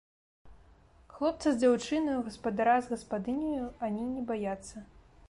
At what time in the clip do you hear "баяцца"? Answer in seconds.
4.33-4.75